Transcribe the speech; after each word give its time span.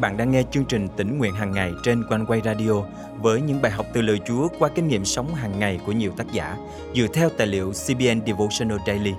bạn 0.00 0.16
đang 0.16 0.30
nghe 0.30 0.42
chương 0.50 0.64
trình 0.64 0.88
tỉnh 0.96 1.18
nguyện 1.18 1.34
hàng 1.34 1.52
ngày 1.52 1.72
trên 1.82 2.04
quanh 2.08 2.26
quay 2.26 2.40
radio 2.44 2.72
với 3.20 3.40
những 3.40 3.62
bài 3.62 3.72
học 3.72 3.86
từ 3.92 4.02
lời 4.02 4.20
Chúa 4.26 4.48
qua 4.58 4.68
kinh 4.74 4.88
nghiệm 4.88 5.04
sống 5.04 5.34
hàng 5.34 5.58
ngày 5.58 5.80
của 5.86 5.92
nhiều 5.92 6.12
tác 6.16 6.32
giả 6.32 6.56
dựa 6.94 7.06
theo 7.14 7.28
tài 7.36 7.46
liệu 7.46 7.72
CBN 7.72 8.26
Devotional 8.26 8.78
Daily. 8.86 9.14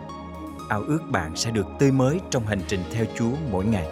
Ao 0.69 0.81
ước 0.81 0.99
bạn 1.11 1.35
sẽ 1.35 1.51
được 1.51 1.65
tươi 1.79 1.91
mới 1.91 2.19
trong 2.29 2.45
hành 2.45 2.59
trình 2.67 2.79
theo 2.91 3.05
Chúa 3.15 3.31
mỗi 3.51 3.65
ngày. 3.65 3.87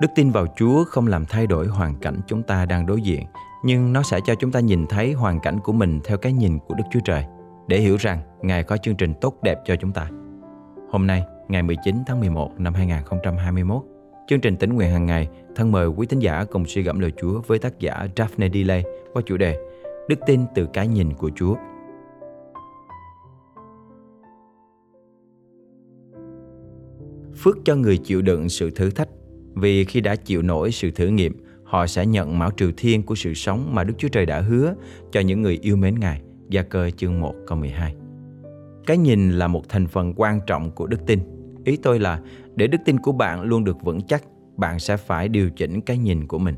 Đức 0.00 0.08
tin 0.14 0.30
vào 0.30 0.46
Chúa 0.56 0.84
không 0.84 1.06
làm 1.06 1.26
thay 1.26 1.46
đổi 1.46 1.66
hoàn 1.66 1.94
cảnh 2.00 2.20
chúng 2.26 2.42
ta 2.42 2.66
đang 2.66 2.86
đối 2.86 3.02
diện, 3.02 3.26
nhưng 3.64 3.92
nó 3.92 4.02
sẽ 4.02 4.20
cho 4.26 4.34
chúng 4.34 4.52
ta 4.52 4.60
nhìn 4.60 4.86
thấy 4.86 5.12
hoàn 5.12 5.40
cảnh 5.40 5.60
của 5.60 5.72
mình 5.72 6.00
theo 6.04 6.16
cái 6.18 6.32
nhìn 6.32 6.58
của 6.58 6.74
Đức 6.74 6.84
Chúa 6.92 7.00
Trời 7.04 7.24
để 7.68 7.80
hiểu 7.80 7.96
rằng 7.96 8.20
Ngài 8.42 8.62
có 8.62 8.76
chương 8.76 8.96
trình 8.96 9.14
tốt 9.20 9.34
đẹp 9.42 9.58
cho 9.64 9.76
chúng 9.76 9.92
ta. 9.92 10.08
Hôm 10.94 11.06
nay, 11.06 11.22
ngày 11.48 11.62
19 11.62 11.96
tháng 12.06 12.20
11 12.20 12.60
năm 12.60 12.74
2021, 12.74 13.82
chương 14.28 14.40
trình 14.40 14.56
tỉnh 14.56 14.72
nguyện 14.72 14.90
hàng 14.90 15.06
ngày 15.06 15.28
thân 15.56 15.72
mời 15.72 15.88
quý 15.88 16.06
tín 16.06 16.18
giả 16.18 16.44
cùng 16.44 16.66
suy 16.66 16.82
gẫm 16.82 16.98
lời 16.98 17.12
Chúa 17.20 17.40
với 17.46 17.58
tác 17.58 17.78
giả 17.78 18.06
Daphne 18.16 18.48
Delay 18.54 18.84
qua 19.12 19.22
chủ 19.26 19.36
đề 19.36 19.58
Đức 20.08 20.18
tin 20.26 20.40
từ 20.54 20.66
cái 20.72 20.88
nhìn 20.88 21.12
của 21.12 21.30
Chúa. 21.36 21.54
Phước 27.36 27.56
cho 27.64 27.76
người 27.76 27.98
chịu 27.98 28.22
đựng 28.22 28.48
sự 28.48 28.70
thử 28.70 28.90
thách 28.90 29.08
vì 29.54 29.84
khi 29.84 30.00
đã 30.00 30.16
chịu 30.16 30.42
nổi 30.42 30.72
sự 30.72 30.90
thử 30.90 31.06
nghiệm, 31.06 31.32
họ 31.64 31.86
sẽ 31.86 32.06
nhận 32.06 32.38
mão 32.38 32.50
triều 32.56 32.70
thiên 32.76 33.02
của 33.02 33.14
sự 33.14 33.34
sống 33.34 33.74
mà 33.74 33.84
Đức 33.84 33.94
Chúa 33.98 34.08
Trời 34.08 34.26
đã 34.26 34.40
hứa 34.40 34.74
cho 35.12 35.20
những 35.20 35.42
người 35.42 35.58
yêu 35.62 35.76
mến 35.76 35.94
Ngài. 36.00 36.22
Gia 36.48 36.62
cơ 36.62 36.90
chương 36.90 37.20
1 37.20 37.34
câu 37.46 37.58
12 37.58 37.94
cái 38.86 38.98
nhìn 38.98 39.30
là 39.30 39.48
một 39.48 39.68
thành 39.68 39.86
phần 39.86 40.12
quan 40.16 40.40
trọng 40.46 40.70
của 40.70 40.86
đức 40.86 41.06
tin. 41.06 41.20
Ý 41.64 41.76
tôi 41.76 41.98
là 41.98 42.20
để 42.54 42.66
đức 42.66 42.78
tin 42.84 42.98
của 42.98 43.12
bạn 43.12 43.42
luôn 43.42 43.64
được 43.64 43.76
vững 43.82 44.00
chắc, 44.00 44.24
bạn 44.56 44.78
sẽ 44.78 44.96
phải 44.96 45.28
điều 45.28 45.50
chỉnh 45.50 45.80
cái 45.80 45.98
nhìn 45.98 46.26
của 46.26 46.38
mình. 46.38 46.54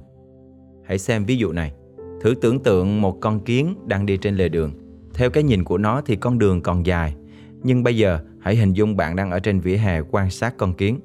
Hãy 0.84 0.98
xem 0.98 1.24
ví 1.24 1.36
dụ 1.36 1.52
này. 1.52 1.72
Thử 2.20 2.34
tưởng 2.40 2.62
tượng 2.62 3.00
một 3.00 3.20
con 3.20 3.40
kiến 3.40 3.74
đang 3.86 4.06
đi 4.06 4.16
trên 4.16 4.36
lề 4.36 4.48
đường. 4.48 4.72
Theo 5.14 5.30
cái 5.30 5.42
nhìn 5.42 5.64
của 5.64 5.78
nó 5.78 6.00
thì 6.00 6.16
con 6.16 6.38
đường 6.38 6.62
còn 6.62 6.86
dài. 6.86 7.14
Nhưng 7.62 7.82
bây 7.82 7.96
giờ 7.96 8.20
hãy 8.40 8.56
hình 8.56 8.72
dung 8.72 8.96
bạn 8.96 9.16
đang 9.16 9.30
ở 9.30 9.40
trên 9.40 9.60
vỉa 9.60 9.76
hè 9.76 10.00
quan 10.00 10.30
sát 10.30 10.54
con 10.56 10.72
kiến. 10.72 11.00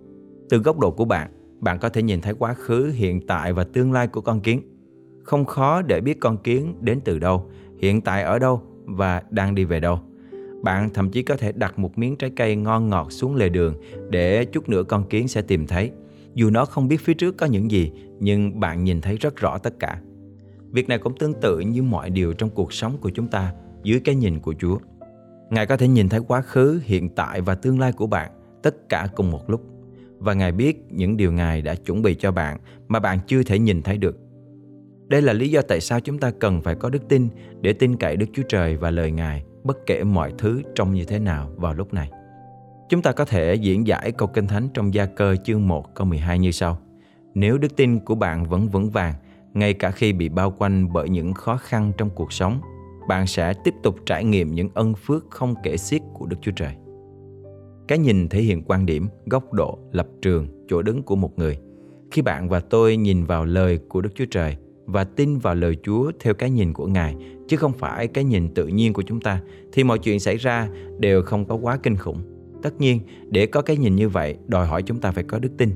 Từ 0.49 0.57
góc 0.57 0.79
độ 0.79 0.91
của 0.91 1.05
bạn, 1.05 1.31
bạn 1.59 1.79
có 1.79 1.89
thể 1.89 2.01
nhìn 2.01 2.21
thấy 2.21 2.33
quá 2.33 2.53
khứ, 2.53 2.91
hiện 2.95 3.27
tại 3.27 3.53
và 3.53 3.63
tương 3.63 3.91
lai 3.91 4.07
của 4.07 4.21
con 4.21 4.39
kiến. 4.39 4.61
Không 5.23 5.45
khó 5.45 5.81
để 5.81 6.01
biết 6.01 6.19
con 6.19 6.37
kiến 6.37 6.75
đến 6.81 6.99
từ 7.05 7.19
đâu, 7.19 7.49
hiện 7.79 8.01
tại 8.01 8.23
ở 8.23 8.39
đâu 8.39 8.61
và 8.85 9.23
đang 9.29 9.55
đi 9.55 9.63
về 9.63 9.79
đâu. 9.79 9.99
Bạn 10.61 10.89
thậm 10.93 11.09
chí 11.09 11.23
có 11.23 11.35
thể 11.35 11.51
đặt 11.51 11.79
một 11.79 11.97
miếng 11.97 12.15
trái 12.15 12.29
cây 12.29 12.55
ngon 12.55 12.89
ngọt 12.89 13.11
xuống 13.11 13.35
lề 13.35 13.49
đường 13.49 13.75
để 14.09 14.45
chút 14.45 14.69
nữa 14.69 14.83
con 14.83 15.09
kiến 15.09 15.27
sẽ 15.27 15.41
tìm 15.41 15.67
thấy. 15.67 15.91
Dù 16.33 16.49
nó 16.49 16.65
không 16.65 16.87
biết 16.87 17.01
phía 17.01 17.13
trước 17.13 17.37
có 17.37 17.45
những 17.45 17.71
gì, 17.71 17.91
nhưng 18.19 18.59
bạn 18.59 18.83
nhìn 18.83 19.01
thấy 19.01 19.17
rất 19.17 19.35
rõ 19.35 19.57
tất 19.57 19.79
cả. 19.79 20.01
Việc 20.71 20.89
này 20.89 20.97
cũng 20.97 21.17
tương 21.17 21.33
tự 21.33 21.59
như 21.59 21.83
mọi 21.83 22.09
điều 22.09 22.33
trong 22.33 22.49
cuộc 22.49 22.73
sống 22.73 22.97
của 23.01 23.09
chúng 23.09 23.27
ta 23.27 23.53
dưới 23.83 23.99
cái 23.99 24.15
nhìn 24.15 24.39
của 24.39 24.53
Chúa. 24.59 24.77
Ngài 25.49 25.65
có 25.65 25.77
thể 25.77 25.87
nhìn 25.87 26.09
thấy 26.09 26.19
quá 26.27 26.41
khứ, 26.41 26.81
hiện 26.83 27.09
tại 27.09 27.41
và 27.41 27.55
tương 27.55 27.79
lai 27.79 27.91
của 27.91 28.07
bạn 28.07 28.31
tất 28.63 28.89
cả 28.89 29.07
cùng 29.15 29.31
một 29.31 29.49
lúc. 29.49 29.61
Và 30.17 30.33
Ngài 30.33 30.51
biết 30.51 30.85
những 30.89 31.17
điều 31.17 31.31
Ngài 31.31 31.61
đã 31.61 31.75
chuẩn 31.75 32.01
bị 32.01 32.15
cho 32.15 32.31
bạn 32.31 32.57
mà 32.87 32.99
bạn 32.99 33.19
chưa 33.27 33.43
thể 33.43 33.59
nhìn 33.59 33.81
thấy 33.81 33.97
được. 33.97 34.17
Đây 35.07 35.21
là 35.21 35.33
lý 35.33 35.49
do 35.49 35.61
tại 35.61 35.81
sao 35.81 35.99
chúng 35.99 36.17
ta 36.17 36.31
cần 36.39 36.61
phải 36.61 36.75
có 36.75 36.89
đức 36.89 37.07
tin 37.09 37.27
để 37.61 37.73
tin 37.73 37.95
cậy 37.95 38.15
Đức 38.15 38.25
Chúa 38.33 38.43
Trời 38.49 38.77
và 38.77 38.91
lời 38.91 39.11
Ngài 39.11 39.43
bất 39.63 39.77
kể 39.85 40.03
mọi 40.03 40.33
thứ 40.37 40.61
trông 40.75 40.93
như 40.93 41.05
thế 41.05 41.19
nào 41.19 41.49
vào 41.55 41.73
lúc 41.73 41.93
này. 41.93 42.11
Chúng 42.89 43.01
ta 43.01 43.11
có 43.11 43.25
thể 43.25 43.55
diễn 43.55 43.87
giải 43.87 44.11
câu 44.11 44.27
kinh 44.27 44.47
thánh 44.47 44.69
trong 44.73 44.93
gia 44.93 45.05
cơ 45.05 45.35
chương 45.35 45.67
1 45.67 45.95
câu 45.95 46.07
12 46.07 46.39
như 46.39 46.51
sau. 46.51 46.77
Nếu 47.33 47.57
đức 47.57 47.75
tin 47.75 47.99
của 47.99 48.15
bạn 48.15 48.45
vẫn 48.45 48.69
vững 48.69 48.89
vàng, 48.89 49.13
ngay 49.53 49.73
cả 49.73 49.91
khi 49.91 50.13
bị 50.13 50.29
bao 50.29 50.51
quanh 50.51 50.93
bởi 50.93 51.09
những 51.09 51.33
khó 51.33 51.57
khăn 51.57 51.91
trong 51.97 52.09
cuộc 52.09 52.33
sống, 52.33 52.61
bạn 53.07 53.27
sẽ 53.27 53.53
tiếp 53.63 53.73
tục 53.83 53.95
trải 54.05 54.23
nghiệm 54.23 54.55
những 54.55 54.69
ân 54.73 54.93
phước 54.93 55.25
không 55.29 55.55
kể 55.63 55.77
xiết 55.77 56.01
của 56.13 56.25
Đức 56.25 56.37
Chúa 56.41 56.51
Trời. 56.55 56.75
Cái 57.87 57.97
nhìn 57.97 58.29
thể 58.29 58.41
hiện 58.41 58.63
quan 58.63 58.85
điểm, 58.85 59.07
góc 59.25 59.53
độ, 59.53 59.79
lập 59.91 60.07
trường, 60.21 60.47
chỗ 60.67 60.81
đứng 60.81 61.03
của 61.03 61.15
một 61.15 61.39
người. 61.39 61.57
Khi 62.11 62.21
bạn 62.21 62.49
và 62.49 62.59
tôi 62.59 62.97
nhìn 62.97 63.23
vào 63.23 63.45
lời 63.45 63.79
của 63.89 64.01
Đức 64.01 64.09
Chúa 64.15 64.25
Trời, 64.31 64.57
và 64.85 65.03
tin 65.03 65.37
vào 65.37 65.55
lời 65.55 65.77
Chúa 65.83 66.11
theo 66.19 66.33
cái 66.33 66.49
nhìn 66.49 66.73
của 66.73 66.87
Ngài 66.87 67.15
chứ 67.47 67.57
không 67.57 67.73
phải 67.73 68.07
cái 68.07 68.23
nhìn 68.23 68.53
tự 68.53 68.67
nhiên 68.67 68.93
của 68.93 69.01
chúng 69.01 69.21
ta 69.21 69.41
thì 69.73 69.83
mọi 69.83 69.99
chuyện 69.99 70.19
xảy 70.19 70.37
ra 70.37 70.69
đều 70.99 71.21
không 71.21 71.45
có 71.45 71.55
quá 71.55 71.77
kinh 71.83 71.97
khủng. 71.97 72.21
Tất 72.63 72.81
nhiên, 72.81 72.99
để 73.29 73.45
có 73.45 73.61
cái 73.61 73.77
nhìn 73.77 73.95
như 73.95 74.09
vậy 74.09 74.37
đòi 74.47 74.67
hỏi 74.67 74.83
chúng 74.83 74.99
ta 74.99 75.11
phải 75.11 75.23
có 75.23 75.39
đức 75.39 75.51
tin. 75.57 75.69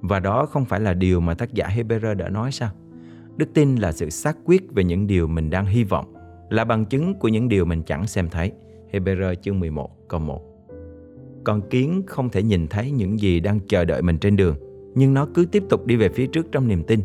Và 0.00 0.20
đó 0.20 0.46
không 0.46 0.64
phải 0.64 0.80
là 0.80 0.94
điều 0.94 1.20
mà 1.20 1.34
tác 1.34 1.54
giả 1.54 1.68
Hebrew 1.76 2.14
đã 2.14 2.28
nói 2.28 2.52
sao? 2.52 2.70
Đức 3.36 3.54
tin 3.54 3.76
là 3.76 3.92
sự 3.92 4.10
xác 4.10 4.36
quyết 4.44 4.72
về 4.72 4.84
những 4.84 5.06
điều 5.06 5.26
mình 5.26 5.50
đang 5.50 5.66
hy 5.66 5.84
vọng, 5.84 6.14
là 6.50 6.64
bằng 6.64 6.84
chứng 6.84 7.14
của 7.14 7.28
những 7.28 7.48
điều 7.48 7.64
mình 7.64 7.82
chẳng 7.82 8.06
xem 8.06 8.28
thấy. 8.28 8.52
Hebrew 8.92 9.34
chương 9.34 9.60
11 9.60 10.08
câu 10.08 10.20
1 10.20 10.42
Con 11.44 11.68
kiến 11.70 12.02
không 12.06 12.30
thể 12.30 12.42
nhìn 12.42 12.68
thấy 12.68 12.90
những 12.90 13.20
gì 13.20 13.40
đang 13.40 13.60
chờ 13.68 13.84
đợi 13.84 14.02
mình 14.02 14.18
trên 14.18 14.36
đường, 14.36 14.56
nhưng 14.94 15.14
nó 15.14 15.26
cứ 15.34 15.46
tiếp 15.52 15.62
tục 15.68 15.86
đi 15.86 15.96
về 15.96 16.08
phía 16.08 16.26
trước 16.26 16.52
trong 16.52 16.68
niềm 16.68 16.82
tin 16.82 17.00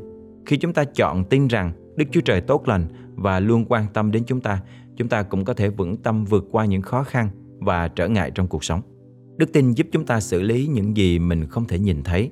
khi 0.49 0.57
chúng 0.57 0.73
ta 0.73 0.83
chọn 0.83 1.23
tin 1.23 1.47
rằng 1.47 1.71
Đức 1.95 2.05
Chúa 2.11 2.21
Trời 2.21 2.41
tốt 2.41 2.67
lành 2.67 2.87
và 3.15 3.39
luôn 3.39 3.65
quan 3.69 3.85
tâm 3.93 4.11
đến 4.11 4.23
chúng 4.27 4.41
ta, 4.41 4.61
chúng 4.97 5.07
ta 5.07 5.23
cũng 5.23 5.45
có 5.45 5.53
thể 5.53 5.69
vững 5.69 5.97
tâm 5.97 6.25
vượt 6.25 6.45
qua 6.51 6.65
những 6.65 6.81
khó 6.81 7.03
khăn 7.03 7.29
và 7.59 7.87
trở 7.87 8.07
ngại 8.07 8.31
trong 8.35 8.47
cuộc 8.47 8.63
sống. 8.63 8.81
Đức 9.37 9.53
tin 9.53 9.71
giúp 9.71 9.87
chúng 9.91 10.05
ta 10.05 10.19
xử 10.19 10.41
lý 10.41 10.67
những 10.67 10.97
gì 10.97 11.19
mình 11.19 11.45
không 11.45 11.65
thể 11.65 11.79
nhìn 11.79 12.03
thấy. 12.03 12.31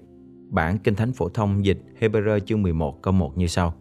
Bản 0.50 0.78
Kinh 0.78 0.96
Thánh 0.96 1.14
Phổ 1.14 1.30
thông 1.30 1.66
dịch 1.66 1.78
Hebrew 2.00 2.40
chương 2.40 2.62
11 2.62 3.02
câu 3.02 3.14
1 3.14 3.38
như 3.38 3.48
sau. 3.48 3.74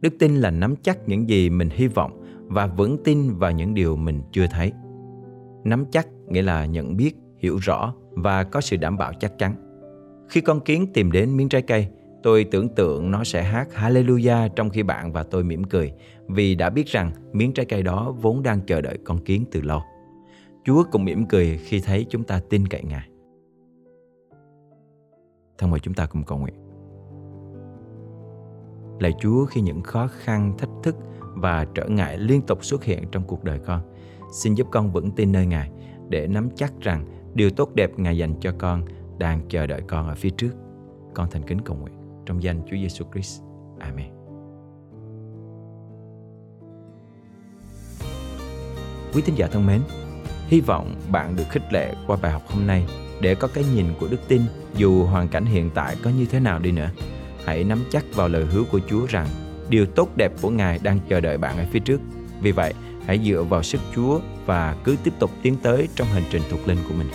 Đức 0.00 0.14
tin 0.18 0.36
là 0.36 0.50
nắm 0.50 0.74
chắc 0.82 1.08
những 1.08 1.28
gì 1.28 1.50
mình 1.50 1.68
hy 1.72 1.86
vọng 1.86 2.22
và 2.46 2.66
vững 2.66 2.98
tin 3.04 3.34
vào 3.34 3.52
những 3.52 3.74
điều 3.74 3.96
mình 3.96 4.20
chưa 4.32 4.46
thấy. 4.50 4.72
Nắm 5.64 5.84
chắc 5.90 6.08
nghĩa 6.28 6.42
là 6.42 6.66
nhận 6.66 6.96
biết, 6.96 7.16
hiểu 7.38 7.56
rõ 7.56 7.94
và 8.10 8.44
có 8.44 8.60
sự 8.60 8.76
đảm 8.76 8.96
bảo 8.96 9.12
chắc 9.20 9.38
chắn. 9.38 9.54
Khi 10.28 10.40
con 10.40 10.60
kiến 10.60 10.86
tìm 10.94 11.12
đến 11.12 11.36
miếng 11.36 11.48
trái 11.48 11.62
cây, 11.62 11.88
Tôi 12.26 12.44
tưởng 12.44 12.68
tượng 12.68 13.10
nó 13.10 13.24
sẽ 13.24 13.42
hát 13.42 13.68
Hallelujah 13.74 14.48
trong 14.48 14.70
khi 14.70 14.82
bạn 14.82 15.12
và 15.12 15.22
tôi 15.22 15.44
mỉm 15.44 15.64
cười 15.64 15.92
vì 16.28 16.54
đã 16.54 16.70
biết 16.70 16.86
rằng 16.86 17.12
miếng 17.32 17.52
trái 17.52 17.66
cây 17.66 17.82
đó 17.82 18.14
vốn 18.20 18.42
đang 18.42 18.60
chờ 18.60 18.80
đợi 18.80 18.98
con 19.04 19.18
kiến 19.18 19.44
từ 19.50 19.60
lâu. 19.60 19.80
Chúa 20.64 20.84
cũng 20.92 21.04
mỉm 21.04 21.26
cười 21.26 21.58
khi 21.58 21.80
thấy 21.80 22.06
chúng 22.10 22.24
ta 22.24 22.40
tin 22.50 22.68
cậy 22.68 22.82
Ngài. 22.82 23.08
Thân 25.58 25.70
mời 25.70 25.80
chúng 25.80 25.94
ta 25.94 26.06
cùng 26.06 26.24
cầu 26.24 26.38
nguyện. 26.38 26.54
Lạy 29.00 29.12
Chúa 29.20 29.44
khi 29.44 29.60
những 29.60 29.82
khó 29.82 30.06
khăn, 30.06 30.54
thách 30.58 30.70
thức 30.82 30.96
và 31.20 31.66
trở 31.74 31.88
ngại 31.88 32.18
liên 32.18 32.42
tục 32.42 32.64
xuất 32.64 32.84
hiện 32.84 33.02
trong 33.12 33.24
cuộc 33.26 33.44
đời 33.44 33.58
con, 33.58 33.80
xin 34.32 34.54
giúp 34.54 34.66
con 34.70 34.92
vững 34.92 35.10
tin 35.10 35.32
nơi 35.32 35.46
Ngài 35.46 35.70
để 36.08 36.26
nắm 36.26 36.48
chắc 36.56 36.72
rằng 36.80 37.04
điều 37.34 37.50
tốt 37.50 37.74
đẹp 37.74 37.98
Ngài 37.98 38.18
dành 38.18 38.34
cho 38.40 38.52
con 38.58 38.84
đang 39.18 39.40
chờ 39.48 39.66
đợi 39.66 39.82
con 39.88 40.08
ở 40.08 40.14
phía 40.14 40.30
trước. 40.30 40.52
Con 41.14 41.30
thành 41.30 41.42
kính 41.42 41.60
cầu 41.60 41.76
nguyện 41.76 42.05
trong 42.26 42.42
danh 42.42 42.62
Chúa 42.70 42.76
Giêsu 42.76 43.04
Christ. 43.12 43.42
Amen. 43.78 44.06
Quý 49.14 49.22
thính 49.22 49.38
giả 49.38 49.46
thân 49.46 49.66
mến, 49.66 49.80
hy 50.48 50.60
vọng 50.60 50.94
bạn 51.12 51.36
được 51.36 51.44
khích 51.50 51.72
lệ 51.72 51.94
qua 52.06 52.16
bài 52.22 52.32
học 52.32 52.42
hôm 52.48 52.66
nay 52.66 52.86
để 53.20 53.34
có 53.34 53.48
cái 53.48 53.64
nhìn 53.74 53.86
của 54.00 54.08
đức 54.10 54.20
tin 54.28 54.42
dù 54.76 55.04
hoàn 55.04 55.28
cảnh 55.28 55.44
hiện 55.44 55.70
tại 55.74 55.96
có 56.02 56.10
như 56.10 56.26
thế 56.26 56.40
nào 56.40 56.58
đi 56.58 56.72
nữa. 56.72 56.90
Hãy 57.44 57.64
nắm 57.64 57.84
chắc 57.90 58.04
vào 58.14 58.28
lời 58.28 58.44
hứa 58.44 58.62
của 58.72 58.80
Chúa 58.88 59.06
rằng 59.06 59.26
điều 59.68 59.86
tốt 59.86 60.08
đẹp 60.16 60.32
của 60.42 60.50
Ngài 60.50 60.78
đang 60.82 60.98
chờ 61.08 61.20
đợi 61.20 61.38
bạn 61.38 61.58
ở 61.58 61.64
phía 61.70 61.78
trước. 61.78 62.00
Vì 62.40 62.52
vậy, 62.52 62.74
hãy 63.06 63.20
dựa 63.24 63.42
vào 63.42 63.62
sức 63.62 63.80
Chúa 63.94 64.20
và 64.46 64.76
cứ 64.84 64.96
tiếp 65.04 65.12
tục 65.18 65.30
tiến 65.42 65.56
tới 65.62 65.88
trong 65.94 66.06
hành 66.06 66.24
trình 66.30 66.42
thuộc 66.50 66.68
linh 66.68 66.78
của 66.88 66.94
mình. 66.98 67.08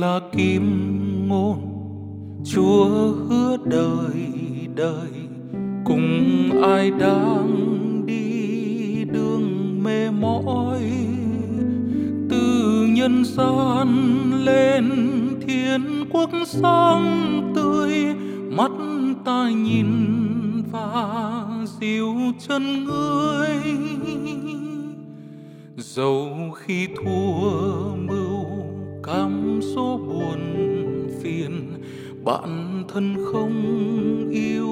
Là 0.00 0.20
kim 0.32 0.64
ngôn, 1.28 1.58
chúa 2.44 2.88
hứa 3.28 3.56
đời 3.64 4.32
đời. 4.74 5.10
Cùng 5.84 6.50
ai 6.62 6.90
đang 6.90 8.06
đi 8.06 9.04
đường 9.04 9.78
mê 9.84 10.10
mỏi 10.10 10.80
từ 12.30 12.86
nhân 12.88 13.24
gian 13.24 13.88
lên 14.44 14.90
thiên 15.46 16.04
quốc 16.10 16.30
sáng 16.46 17.52
tươi. 17.54 17.94
Mắt 18.50 18.70
ta 19.24 19.50
nhìn 19.50 19.86
và 20.72 21.44
dịu 21.80 22.14
chân 22.48 22.84
ngươi. 22.84 23.56
Dẫu 25.76 26.50
khi 26.56 26.86
thua 26.86 27.77
bạn 32.28 32.84
thân 32.94 33.16
không 33.32 33.62
yêu 34.30 34.68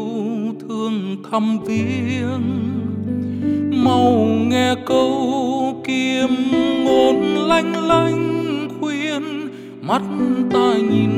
thương 0.60 1.16
thăm 1.30 1.58
viếng. 1.66 2.42
Mau 3.84 4.26
nghe 4.48 4.74
câu 4.86 5.82
kiếm 5.84 6.28
ngôn 6.84 7.22
lanh 7.48 7.86
lanh 7.86 8.68
khuyên, 8.80 9.22
mắt 9.82 10.02
ta 10.52 10.74
nhìn 10.90 11.10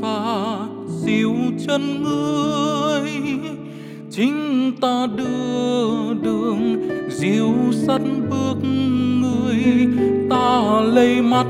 và 0.00 0.58
dịu 0.86 1.34
chân 1.66 2.02
ngươi. 2.02 3.10
Chính 4.10 4.72
ta 4.80 5.06
đưa 5.16 6.14
đường 6.22 6.88
dịu 7.10 7.54
sắt 7.72 8.00
bước 8.30 8.56
người 9.20 9.88
ta 10.30 10.80
lấy 10.80 11.22
mắt 11.22 11.43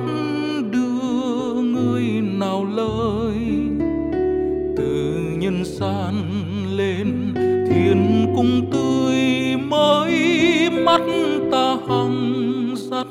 cùng 8.36 8.60
cung 8.60 8.70
tươi 8.72 9.56
mới 9.56 10.70
mắt 10.70 11.00
ta 11.52 11.76
hằng 11.88 12.74
dắt 12.76 13.06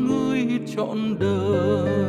người 0.00 0.46
trọn 0.76 0.98
đời. 1.20 2.06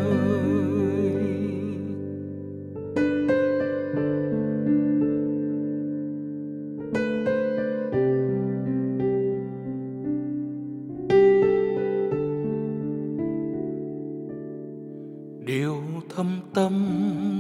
Điều 15.46 15.76
thâm 16.16 16.28
tâm 16.54 16.74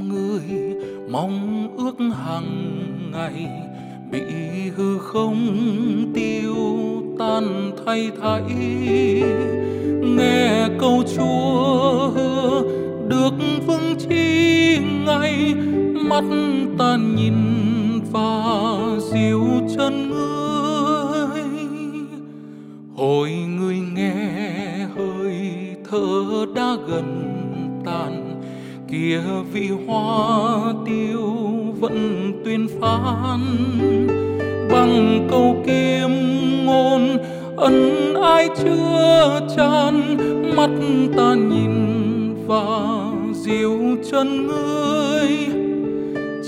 người 0.09 0.75
mong 1.09 1.67
ước 1.77 1.95
hàng 1.99 3.11
ngày 3.11 3.66
bị 4.11 4.69
hư 4.75 4.97
không 4.97 5.37
tiêu 6.13 6.55
tan 7.19 7.71
thay 7.85 8.11
thảy. 8.21 8.43
Nghe 10.01 10.67
câu 10.79 11.03
chúa 11.15 12.09
hứa 12.15 12.61
được 13.07 13.33
vững 13.67 13.95
chi 13.99 14.77
ngay, 15.05 15.53
mắt 15.93 16.23
ta 16.77 16.97
nhìn 17.15 17.33
và 18.11 18.43
dìu 19.13 19.43
chân 19.77 20.09
ngươi. 20.09 21.43
Hồi 22.95 23.31
người 23.31 23.79
nghe 23.93 24.87
hơi 24.95 25.51
thở 25.91 26.45
đã 26.55 26.75
gần 26.87 27.23
tàn, 27.85 28.41
kia 28.91 29.21
vị 29.53 29.69
hoa 29.87 30.73
tiêu 30.85 31.56
vẫn 31.79 32.31
tuyên 32.45 32.67
phán. 32.81 33.41
Bằng 34.71 35.27
câu 35.31 35.63
kiếm 35.65 36.11
ngôn, 36.65 37.17
ân 37.57 38.13
ai 38.23 38.49
chưa 38.63 39.39
chan 39.55 40.17
mắt 40.55 40.69
ta 41.17 41.35
nhìn 41.35 41.75
và 42.47 42.97
dìu 43.33 43.79
chân 44.11 44.47
ngươi. 44.47 45.27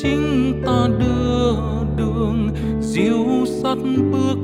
Chính 0.01 0.53
ta 0.65 0.87
đưa 0.99 1.53
đường, 1.97 2.49
dìu 2.81 3.45
sắt 3.45 3.77
bước 4.11 4.37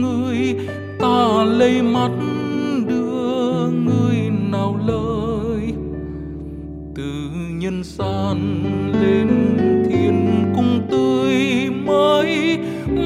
ngươi, 0.00 0.54
ta 0.98 1.44
lấy 1.44 1.82
mắt 1.82 2.10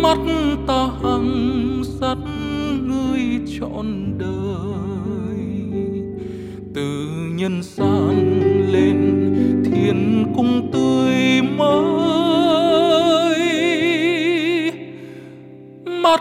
mắt 0.08 0.18
ta 0.66 0.88
hằng 1.02 1.82
sắt 2.00 2.18
ngươi 2.82 3.20
trọn 3.60 4.18
đời. 4.18 5.38
Từ 6.74 7.06
nhân 7.34 7.62
gian 7.62 8.40
lên 8.72 8.96
thiên 9.64 10.26
cung 10.36 10.70
tươi 10.72 11.42
mới, 11.56 13.40
mắt 15.86 16.20